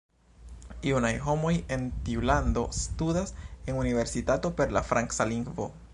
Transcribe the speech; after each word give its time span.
Junaj 0.89 1.11
homoj 1.25 1.51
en 1.75 1.83
tiu 2.07 2.25
lando 2.29 2.63
studas 2.79 3.35
en 3.51 3.79
universitato 3.85 4.55
per 4.63 4.75
la 4.79 4.85
franca 4.93 5.29
lingvo. 5.35 5.69